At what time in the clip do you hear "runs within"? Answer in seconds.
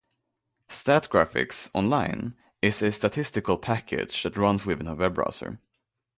4.35-4.87